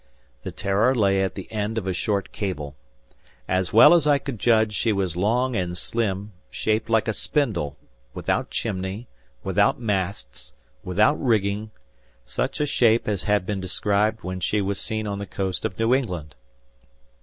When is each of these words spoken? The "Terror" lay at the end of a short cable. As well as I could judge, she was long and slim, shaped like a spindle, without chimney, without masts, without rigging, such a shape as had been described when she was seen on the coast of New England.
The 0.41 0.51
"Terror" 0.51 0.95
lay 0.95 1.21
at 1.21 1.35
the 1.35 1.45
end 1.51 1.77
of 1.77 1.85
a 1.85 1.93
short 1.93 2.31
cable. 2.31 2.75
As 3.47 3.71
well 3.71 3.93
as 3.93 4.07
I 4.07 4.17
could 4.17 4.39
judge, 4.39 4.73
she 4.73 4.91
was 4.91 5.15
long 5.15 5.55
and 5.55 5.77
slim, 5.77 6.31
shaped 6.49 6.89
like 6.89 7.07
a 7.07 7.13
spindle, 7.13 7.77
without 8.11 8.49
chimney, 8.49 9.07
without 9.43 9.79
masts, 9.79 10.53
without 10.83 11.23
rigging, 11.23 11.69
such 12.25 12.59
a 12.59 12.65
shape 12.65 13.07
as 13.07 13.25
had 13.25 13.45
been 13.45 13.59
described 13.61 14.23
when 14.23 14.39
she 14.39 14.59
was 14.59 14.79
seen 14.79 15.05
on 15.05 15.19
the 15.19 15.27
coast 15.27 15.65
of 15.65 15.77
New 15.77 15.93
England. 15.93 16.33